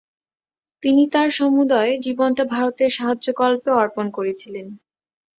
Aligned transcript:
তিনি 0.83 1.03
তাঁর 1.09 1.29
সমুদয় 1.31 1.91
জীবনটা 2.05 2.43
ভারতের 2.53 2.91
সাহায্যকল্পে 2.91 3.69
অর্পণ 3.81 4.05
করেছিলেন। 4.09 4.67